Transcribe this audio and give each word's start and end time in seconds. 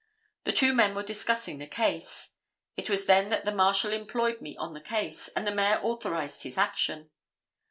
The 0.45 0.51
two 0.51 0.73
men 0.73 0.95
were 0.95 1.03
discussing 1.03 1.59
the 1.59 1.67
case. 1.67 2.33
It 2.75 2.89
was 2.89 3.05
then 3.05 3.29
that 3.29 3.45
the 3.45 3.51
Marshal 3.53 3.93
employed 3.93 4.41
me 4.41 4.57
on 4.57 4.73
the 4.73 4.81
case, 4.81 5.27
and 5.35 5.45
the 5.45 5.53
Mayor 5.53 5.79
authorized 5.79 6.41
his 6.41 6.57
action. 6.57 7.11